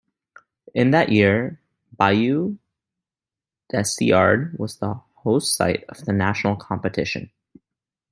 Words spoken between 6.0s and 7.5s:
the national competition.